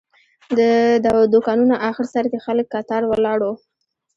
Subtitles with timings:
[0.57, 0.59] د
[1.33, 3.53] دوکانونو آخر سر کې خلک کتار ولاړ وو.